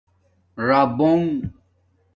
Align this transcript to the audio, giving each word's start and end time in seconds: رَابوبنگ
رَابوبنگ 0.67 1.33